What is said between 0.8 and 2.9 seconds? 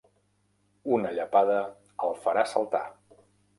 Una llepada el farà saltar.